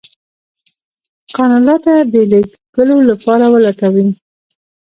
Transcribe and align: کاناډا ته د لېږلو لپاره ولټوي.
کاناډا 1.35 1.75
ته 1.85 1.93
د 2.13 2.15
لېږلو 2.31 2.97
لپاره 3.09 3.45
ولټوي. 3.53 4.07